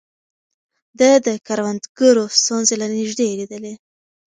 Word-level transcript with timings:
ده 0.99 1.09
د 1.25 1.27
کروندګرو 1.47 2.23
ستونزې 2.41 2.75
له 2.81 2.87
نږدې 2.95 3.27
ليدلې. 3.39 3.73